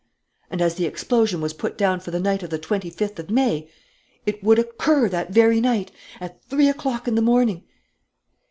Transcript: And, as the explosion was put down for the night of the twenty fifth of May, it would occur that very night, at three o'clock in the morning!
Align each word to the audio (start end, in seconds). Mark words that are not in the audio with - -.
And, 0.49 0.63
as 0.63 0.73
the 0.73 0.87
explosion 0.87 1.41
was 1.41 1.53
put 1.53 1.77
down 1.77 1.99
for 1.99 2.09
the 2.09 2.19
night 2.19 2.41
of 2.41 2.49
the 2.49 2.57
twenty 2.57 2.89
fifth 2.89 3.19
of 3.19 3.29
May, 3.29 3.69
it 4.25 4.43
would 4.43 4.57
occur 4.57 5.07
that 5.07 5.29
very 5.29 5.61
night, 5.61 5.91
at 6.19 6.43
three 6.45 6.67
o'clock 6.69 7.07
in 7.07 7.13
the 7.13 7.21
morning! 7.21 7.65